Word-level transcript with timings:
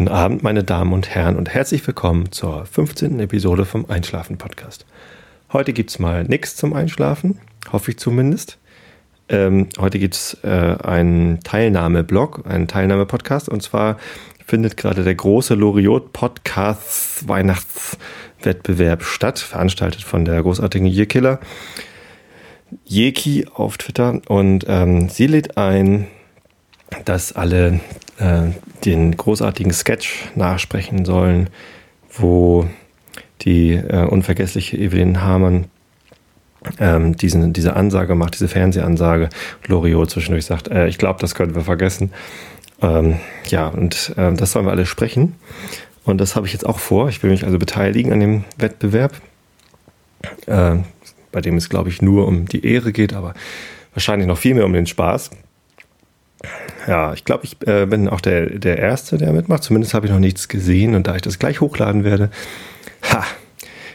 Guten 0.00 0.12
Abend, 0.12 0.42
meine 0.42 0.64
Damen 0.64 0.94
und 0.94 1.10
Herren, 1.10 1.36
und 1.36 1.50
herzlich 1.50 1.86
willkommen 1.86 2.32
zur 2.32 2.64
15. 2.64 3.20
Episode 3.20 3.66
vom 3.66 3.84
Einschlafen-Podcast. 3.84 4.86
Heute 5.52 5.74
gibt 5.74 5.90
es 5.90 5.98
mal 5.98 6.24
nichts 6.24 6.56
zum 6.56 6.72
Einschlafen, 6.72 7.38
hoffe 7.70 7.90
ich 7.90 7.98
zumindest. 7.98 8.56
Ähm, 9.28 9.68
heute 9.78 9.98
gibt 9.98 10.14
es 10.14 10.38
äh, 10.42 10.48
einen 10.48 11.40
Teilnahme-Blog, 11.40 12.46
einen 12.48 12.66
Teilnahme-Podcast, 12.66 13.50
und 13.50 13.62
zwar 13.62 13.98
findet 14.46 14.78
gerade 14.78 15.04
der 15.04 15.14
große 15.14 15.52
Loriot-Podcast 15.52 17.28
Weihnachtswettbewerb 17.28 19.02
statt, 19.02 19.38
veranstaltet 19.38 20.00
von 20.00 20.24
der 20.24 20.42
großartigen 20.42 20.86
Yearkiller. 20.86 21.40
Jeki 22.86 23.48
auf 23.52 23.76
Twitter 23.76 24.22
und 24.28 24.64
ähm, 24.66 25.10
sie 25.10 25.26
lädt 25.26 25.58
ein, 25.58 26.06
dass 27.04 27.34
alle 27.34 27.80
äh, 28.20 28.52
den 28.84 29.16
großartigen 29.16 29.72
Sketch 29.72 30.30
nachsprechen 30.34 31.04
sollen, 31.04 31.50
wo 32.12 32.68
die 33.42 33.72
äh, 33.72 34.06
unvergessliche 34.06 34.76
Evelyn 34.76 35.22
Hamann 35.22 35.66
ähm, 36.78 37.16
diesen, 37.16 37.52
diese 37.52 37.74
Ansage 37.74 38.14
macht, 38.14 38.34
diese 38.34 38.48
Fernsehansage. 38.48 39.30
Loriot 39.66 40.10
zwischendurch 40.10 40.44
sagt, 40.44 40.68
äh, 40.68 40.88
ich 40.88 40.98
glaube, 40.98 41.20
das 41.20 41.34
können 41.34 41.54
wir 41.54 41.62
vergessen. 41.62 42.12
Ähm, 42.82 43.16
ja, 43.46 43.68
und 43.68 44.14
äh, 44.16 44.32
das 44.34 44.52
sollen 44.52 44.66
wir 44.66 44.72
alle 44.72 44.86
sprechen. 44.86 45.36
Und 46.04 46.18
das 46.18 46.36
habe 46.36 46.46
ich 46.46 46.52
jetzt 46.52 46.66
auch 46.66 46.78
vor. 46.78 47.08
Ich 47.08 47.22
will 47.22 47.30
mich 47.30 47.44
also 47.44 47.58
beteiligen 47.58 48.12
an 48.12 48.20
dem 48.20 48.44
Wettbewerb, 48.58 49.20
äh, 50.46 50.76
bei 51.32 51.40
dem 51.40 51.56
es, 51.56 51.68
glaube 51.68 51.88
ich, 51.88 52.02
nur 52.02 52.26
um 52.26 52.46
die 52.46 52.64
Ehre 52.64 52.92
geht, 52.92 53.12
aber 53.12 53.34
wahrscheinlich 53.94 54.26
noch 54.26 54.38
viel 54.38 54.54
mehr 54.54 54.66
um 54.66 54.72
den 54.72 54.86
Spaß. 54.86 55.30
Ja, 56.86 57.12
ich 57.12 57.24
glaube, 57.24 57.44
ich 57.44 57.56
äh, 57.66 57.86
bin 57.86 58.08
auch 58.08 58.20
der, 58.20 58.46
der 58.46 58.78
Erste, 58.78 59.18
der 59.18 59.32
mitmacht. 59.32 59.62
Zumindest 59.62 59.94
habe 59.94 60.06
ich 60.06 60.12
noch 60.12 60.18
nichts 60.18 60.48
gesehen 60.48 60.94
und 60.94 61.06
da 61.06 61.16
ich 61.16 61.22
das 61.22 61.38
gleich 61.38 61.60
hochladen 61.60 62.04
werde, 62.04 62.30
ha, 63.02 63.24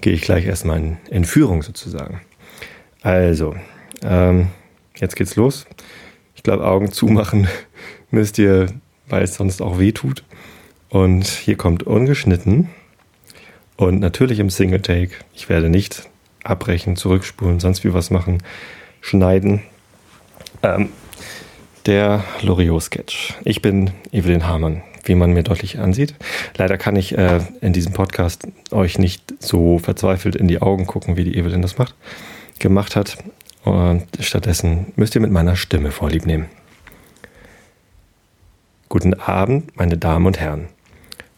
gehe 0.00 0.12
ich 0.12 0.22
gleich 0.22 0.46
erstmal 0.46 0.78
in, 0.78 0.96
in 1.10 1.24
Führung 1.24 1.62
sozusagen. 1.62 2.20
Also, 3.02 3.56
ähm, 4.02 4.48
jetzt 4.96 5.16
geht's 5.16 5.36
los. 5.36 5.66
Ich 6.34 6.42
glaube, 6.42 6.66
Augen 6.66 6.92
zumachen 6.92 7.48
müsst 8.10 8.38
ihr, 8.38 8.66
weil 9.08 9.22
es 9.22 9.34
sonst 9.34 9.62
auch 9.62 9.78
weh 9.78 9.92
tut. 9.92 10.24
Und 10.88 11.26
hier 11.26 11.56
kommt 11.56 11.82
ungeschnitten 11.82 12.68
und 13.76 14.00
natürlich 14.00 14.38
im 14.38 14.50
Single 14.50 14.80
Take. 14.80 15.12
Ich 15.34 15.48
werde 15.48 15.68
nicht 15.68 16.08
abbrechen, 16.44 16.96
zurückspulen, 16.96 17.60
sonst 17.60 17.84
wie 17.84 17.92
was 17.92 18.10
machen, 18.10 18.42
schneiden. 19.00 19.62
Ähm, 20.62 20.90
der 21.86 22.24
Loriot-Sketch. 22.42 23.34
Ich 23.44 23.62
bin 23.62 23.90
Evelyn 24.10 24.46
Hamann, 24.46 24.82
wie 25.04 25.14
man 25.14 25.32
mir 25.32 25.42
deutlich 25.42 25.78
ansieht. 25.78 26.14
Leider 26.56 26.78
kann 26.78 26.96
ich 26.96 27.16
äh, 27.16 27.40
in 27.60 27.72
diesem 27.72 27.92
Podcast 27.92 28.46
euch 28.72 28.98
nicht 28.98 29.34
so 29.38 29.78
verzweifelt 29.78 30.34
in 30.34 30.48
die 30.48 30.60
Augen 30.60 30.86
gucken, 30.86 31.16
wie 31.16 31.24
die 31.24 31.36
Evelyn 31.36 31.62
das 31.62 31.78
macht, 31.78 31.94
gemacht 32.58 32.96
hat. 32.96 33.18
Und 33.64 34.06
stattdessen 34.20 34.92
müsst 34.96 35.14
ihr 35.14 35.20
mit 35.20 35.30
meiner 35.30 35.56
Stimme 35.56 35.90
vorlieb 35.90 36.26
nehmen. 36.26 36.46
Guten 38.88 39.14
Abend, 39.14 39.76
meine 39.76 39.96
Damen 39.96 40.26
und 40.26 40.40
Herren. 40.40 40.68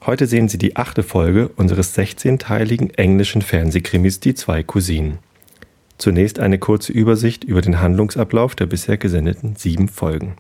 Heute 0.05 0.27
sehen 0.27 0.49
Sie 0.49 0.59
die 0.59 0.77
achte 0.77 1.03
Folge 1.03 1.49
unseres 1.49 1.97
16-teiligen 1.97 2.95
englischen 2.95 3.43
Fernsehkrimis 3.43 4.21
Die 4.21 4.35
zwei 4.35 4.63
Cousinen. 4.63 5.19
Zunächst 5.99 6.39
eine 6.39 6.59
kurze 6.59 6.93
Übersicht 6.93 7.45
über 7.45 7.61
den 7.61 7.81
Handlungsablauf 7.81 8.55
der 8.55 8.67
bisher 8.67 8.97
gesendeten 8.97 9.57
sieben 9.57 9.89
Folgen. 9.89 10.37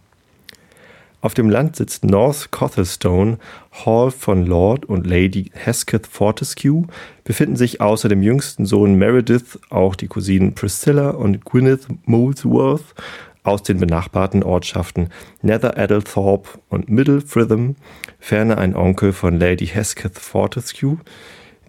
Auf 1.20 1.34
dem 1.34 1.51
Land 1.51 1.75
sitzt 1.75 2.05
North 2.05 2.53
Cothelstone, 2.53 3.39
Hall 3.84 4.12
von 4.12 4.47
Lord 4.47 4.84
und 4.84 5.05
Lady 5.05 5.51
Hesketh 5.53 6.06
Fortescue, 6.06 6.86
befinden 7.24 7.57
sich 7.57 7.80
außer 7.80 8.08
dem 8.08 8.23
jüngsten 8.23 8.67
Sohn 8.67 8.95
Meredith 8.95 9.58
auch 9.69 9.96
die 9.96 10.07
Cousinen 10.07 10.55
Priscilla 10.55 11.11
und 11.11 11.45
Gwyneth 11.45 11.89
Molesworth 12.05 12.95
aus 13.42 13.64
den 13.64 13.80
benachbarten 13.80 14.45
Ortschaften 14.45 15.08
Nether 15.42 15.77
Addlethorpe 15.77 16.61
und 16.69 16.89
Middle 16.89 17.20
Fritham, 17.20 17.75
ferner 18.20 18.58
ein 18.58 18.77
Onkel 18.77 19.13
von 19.13 19.40
Lady 19.40 19.67
Hesketh 19.67 20.20
Fortescue, 20.20 20.98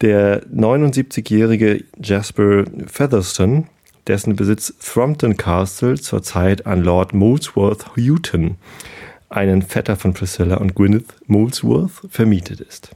der 0.02 0.46
79-jährige 0.46 1.84
Jasper 2.00 2.66
Featherston, 2.86 3.68
dessen 4.10 4.36
Besitz 4.36 4.74
Thrompton 4.80 5.38
Castle 5.38 6.00
zurzeit 6.00 6.66
an 6.66 6.84
Lord 6.84 7.14
Molesworth 7.14 7.96
Houghton, 7.96 8.58
einen 9.30 9.62
Vetter 9.62 9.96
von 9.96 10.14
Priscilla 10.14 10.58
und 10.58 10.74
Gwyneth 10.74 11.14
Molesworth, 11.28 12.02
vermietet 12.10 12.60
ist. 12.60 12.90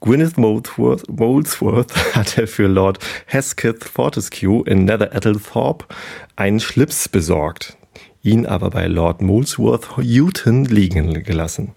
Gwyneth 0.00 0.36
Molesworth, 0.36 1.08
Molesworth 1.08 1.94
hatte 2.16 2.48
für 2.48 2.66
Lord 2.66 2.98
Hesketh 3.26 3.84
Fortescue 3.84 4.64
in 4.66 4.86
Nether 4.86 5.14
Addlethorpe 5.14 5.86
einen 6.34 6.58
Schlips 6.58 7.08
besorgt, 7.08 7.76
ihn 8.22 8.46
aber 8.46 8.70
bei 8.70 8.88
Lord 8.88 9.22
Molesworth 9.22 9.96
Houghton 9.96 10.64
liegen 10.64 11.22
gelassen. 11.22 11.72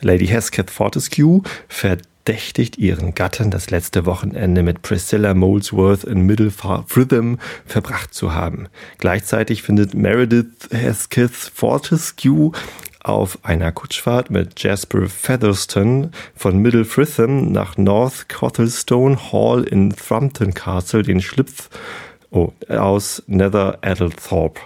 Lady 0.00 0.26
Hesketh 0.26 0.70
Fortescue 0.70 1.42
verdient 1.68 2.11
verdächtigt, 2.24 2.78
ihren 2.78 3.14
Gatten 3.14 3.50
das 3.50 3.70
letzte 3.70 4.06
Wochenende 4.06 4.62
mit 4.62 4.82
Priscilla 4.82 5.34
Molesworth 5.34 6.04
in 6.04 6.20
Middle 6.20 6.52
Fritham 6.52 7.38
verbracht 7.66 8.14
zu 8.14 8.32
haben. 8.32 8.68
Gleichzeitig 8.98 9.62
findet 9.62 9.94
Meredith 9.94 10.68
Hesketh 10.70 11.32
Fortescue 11.32 12.52
auf 13.02 13.38
einer 13.42 13.72
Kutschfahrt 13.72 14.30
mit 14.30 14.62
Jasper 14.62 15.08
Featherston 15.08 16.12
von 16.36 16.58
Middle 16.58 16.84
Fritham 16.84 17.50
nach 17.50 17.76
North 17.76 18.28
Cothelstone 18.28 19.32
Hall 19.32 19.64
in 19.64 19.90
Thrumpton 19.90 20.54
Castle 20.54 21.02
den 21.02 21.20
Schlipf 21.20 21.70
oh, 22.30 22.52
aus 22.68 23.24
Nether 23.26 23.78
Addlethorpe. 23.82 24.60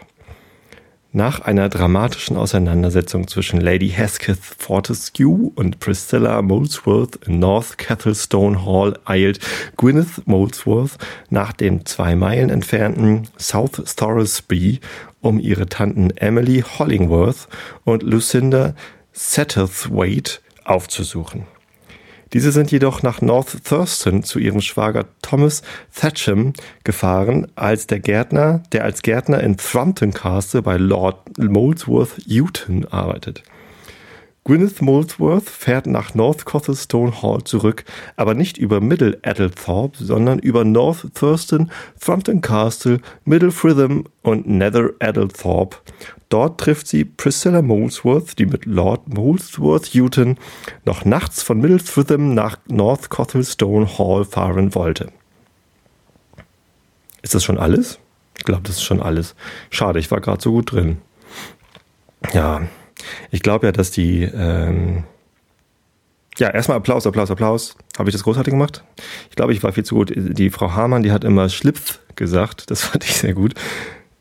Nach 1.17 1.41
einer 1.41 1.71
dramatischen 1.71 2.37
Auseinandersetzung 2.37 3.27
zwischen 3.27 3.59
Lady 3.59 3.89
Hesketh 3.89 4.39
Fortescue 4.39 5.51
und 5.55 5.81
Priscilla 5.81 6.43
Molesworth 6.43 7.17
in 7.27 7.39
North 7.39 7.79
Kettlestone 7.79 8.67
Hall 8.67 8.99
eilt 9.07 9.41
Gwyneth 9.79 10.27
Molesworth 10.27 10.99
nach 11.31 11.55
dem 11.55 11.87
zwei 11.87 12.17
Meilen 12.17 12.51
entfernten 12.51 13.29
South 13.39 13.83
Storresby, 13.87 14.81
um 15.23 15.41
ihre 15.41 15.71
Tanten 15.71 16.11
Emily 16.11 16.63
Hollingworth 16.63 17.49
und 17.85 18.03
Lucinda 18.03 18.75
Satterthwaite 19.15 20.41
aufzusuchen. 20.65 21.47
Diese 22.33 22.51
sind 22.51 22.73
jedoch 22.73 23.03
nach 23.03 23.21
North 23.23 23.65
Thurston 23.65 24.25
zu 24.25 24.39
ihrem 24.39 24.61
Schwager 24.61 25.07
Thomas 25.23 25.63
Thatcham 25.95 26.55
gefahren, 26.83 27.47
als 27.55 27.87
der 27.87 28.01
Gärtner, 28.01 28.63
der 28.73 28.85
als 28.85 29.03
Gärtner 29.03 29.41
in 29.43 29.57
Thrumpton 29.57 30.13
Castle 30.13 30.63
bei 30.63 30.77
Lord 30.77 31.39
Molesworth 31.39 32.17
Houghton 32.29 32.85
arbeitet. 32.87 33.45
Gwyneth 34.47 34.81
Molesworth 34.81 35.51
fährt 35.51 35.89
nach 35.89 36.15
North 36.15 36.45
Cothelstone 36.45 37.21
Hall 37.21 37.43
zurück, 37.43 37.85
aber 38.15 38.35
nicht 38.35 38.59
über 38.59 38.81
Middle 38.81 39.19
Addlethorpe, 39.23 39.99
sondern 39.99 40.39
über 40.39 40.65
North 40.65 41.15
Thurston, 41.15 41.71
Thrumpton 42.01 42.43
Castle, 42.43 43.01
Middle 43.25 43.51
Fritham 43.51 44.05
und 44.23 44.47
Nether 44.49 44.91
Addlethorpe. 45.01 45.79
Dort 46.29 46.59
trifft 46.59 46.89
sie 46.89 47.05
Priscilla 47.05 47.63
Molesworth, 47.63 48.39
die 48.39 48.47
mit 48.47 48.67
Lord 48.67 49.09
Molesworth 49.09 49.95
Houghton 49.95 50.39
noch 50.85 51.05
nachts 51.05 51.43
von 51.43 51.61
Middle 51.61 51.79
Fritham 51.79 52.35
nach 52.35 52.59
North 52.67 53.11
Cothelstone 53.11 53.99
Hall 53.99 54.25
fahren 54.25 54.75
wollte. 54.75 55.13
Ist 57.23 57.35
das 57.35 57.45
schon 57.45 57.59
alles? 57.59 57.99
Ich 58.39 58.45
glaube, 58.45 58.63
das 58.63 58.77
ist 58.77 58.83
schon 58.83 59.01
alles. 59.01 59.35
Schade, 59.71 59.99
ich 59.99 60.11
war 60.11 60.21
gerade 60.21 60.43
so 60.43 60.53
gut 60.53 60.73
drin. 60.73 60.99
Ja, 62.33 62.63
ich 63.31 63.43
glaube 63.43 63.67
ja, 63.67 63.73
dass 63.73 63.91
die. 63.91 64.23
Ähm 64.23 65.05
ja, 66.39 66.51
erstmal 66.51 66.77
Applaus, 66.77 67.07
Applaus, 67.07 67.31
Applaus. 67.31 67.77
Habe 67.97 68.11
ich 68.11 68.15
das 68.15 68.25
großartig 68.25 68.51
gemacht? 68.53 68.85
Ich 69.31 69.37
glaube, 69.37 69.53
ich 69.53 69.63
war 69.63 69.73
viel 69.73 69.85
zu 69.85 69.95
gut. 69.95 70.13
Die 70.15 70.51
Frau 70.51 70.73
Hamann, 70.73 71.03
die 71.03 71.13
hat 71.13 71.25
immer 71.25 71.49
Schlipf 71.49 72.01
gesagt. 72.15 72.71
Das 72.71 72.83
fand 72.83 73.05
ich 73.05 73.15
sehr 73.15 73.33
gut. 73.33 73.55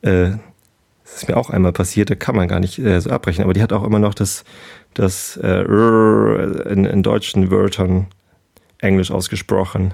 Äh, 0.01 0.31
das 1.05 1.17
ist 1.17 1.29
mir 1.29 1.37
auch 1.37 1.51
einmal 1.51 1.71
passiert, 1.71 2.09
da 2.09 2.15
kann 2.15 2.35
man 2.35 2.47
gar 2.47 2.59
nicht 2.59 2.79
äh, 2.79 2.99
so 2.99 3.11
abbrechen. 3.11 3.43
Aber 3.43 3.53
die 3.53 3.61
hat 3.61 3.71
auch 3.71 3.83
immer 3.83 3.99
noch 3.99 4.15
das, 4.15 4.43
das 4.95 5.37
äh, 5.37 5.61
in, 5.61 6.85
in 6.85 7.03
deutschen 7.03 7.51
Wörtern 7.51 8.07
Englisch 8.79 9.11
ausgesprochen. 9.11 9.93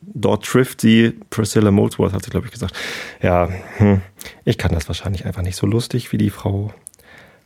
Dort 0.00 0.44
trifft 0.44 0.80
sie 0.80 1.14
Priscilla 1.30 1.72
Molesworth, 1.72 2.12
hat 2.12 2.24
sie, 2.24 2.30
glaube 2.30 2.46
ich, 2.46 2.52
gesagt. 2.52 2.74
Ja, 3.20 3.48
hm, 3.76 4.00
ich 4.44 4.56
kann 4.56 4.72
das 4.72 4.88
wahrscheinlich 4.88 5.26
einfach 5.26 5.42
nicht 5.42 5.56
so 5.56 5.66
lustig 5.66 6.12
wie 6.12 6.18
die 6.18 6.30
Frau 6.30 6.72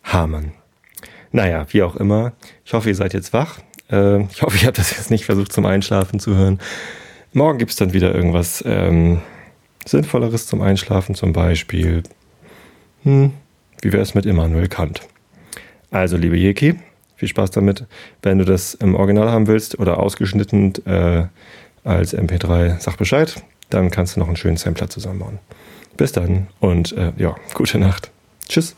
Hamann. 0.05 0.53
Naja, 1.31 1.67
wie 1.71 1.83
auch 1.83 1.97
immer. 1.97 2.33
Ich 2.67 2.75
hoffe, 2.75 2.91
ihr 2.91 2.95
seid 2.95 3.15
jetzt 3.15 3.33
wach. 3.33 3.61
Äh, 3.91 4.25
ich 4.25 4.43
hoffe, 4.43 4.57
ich 4.57 4.67
habe 4.67 4.77
das 4.77 4.91
jetzt 4.91 5.11
nicht 5.11 5.25
versucht 5.25 5.53
zum 5.53 5.65
Einschlafen 5.65 6.21
zu 6.21 6.37
hören. 6.37 6.61
Morgen 7.33 7.59
gibt 7.59 7.71
es 7.71 7.79
dann 7.79 7.95
wieder 7.95 8.15
irgendwas 8.15 8.63
ähm, 8.67 9.23
Sinnvolleres 9.87 10.47
zum 10.47 10.61
Einschlafen, 10.61 11.15
zum 11.15 11.33
Beispiel, 11.33 12.03
hm, 13.03 13.33
wie 13.81 13.93
wäre 13.93 14.03
es 14.03 14.15
mit 14.15 14.27
Immanuel 14.27 14.69
Kant? 14.69 15.03
Also, 15.91 16.17
liebe 16.17 16.37
Jeki, 16.37 16.77
Viel 17.23 17.29
Spaß 17.29 17.53
damit. 17.53 17.87
Wenn 18.21 18.39
du 18.39 18.45
das 18.45 18.75
im 18.75 18.97
Original 18.97 19.31
haben 19.31 19.47
willst 19.47 19.79
oder 19.79 20.01
ausgeschnitten 20.01 20.73
äh, 20.87 21.27
als 21.85 22.17
MP3, 22.17 22.81
sag 22.81 22.97
Bescheid. 22.97 23.41
Dann 23.71 23.93
kannst 23.93 24.17
du 24.17 24.21
noch 24.21 24.27
einen 24.27 24.35
schönen 24.35 24.57
Sampler 24.57 24.91
zusammenbauen. 24.91 25.39
Bis 25.97 26.11
dann 26.11 26.49
und 26.59 26.91
äh, 26.97 27.13
ja, 27.19 27.37
gute 27.55 27.79
Nacht. 27.79 28.11
Tschüss. 28.49 28.75